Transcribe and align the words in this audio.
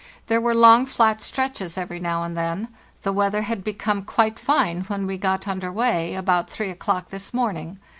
There 0.25 0.41
were 0.41 0.55
long, 0.55 0.87
flat 0.87 1.21
stretches 1.21 1.77
every 1.77 1.99
now 1.99 2.23
and 2.23 2.35
then. 2.35 2.69
The 3.03 3.13
weather 3.13 3.43
had 3.43 3.63
become 3.63 4.01
quite 4.03 4.39
fine 4.39 4.81
when 4.85 5.05
we 5.05 5.19
got 5.19 5.47
under 5.47 5.71
way, 5.71 6.15
about 6.15 6.49
3 6.49 6.71
o'clock 6.71 7.11
this 7.11 7.35
morning. 7.35 7.77